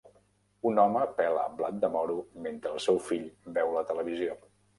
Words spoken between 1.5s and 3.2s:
blat de moro mentre el seu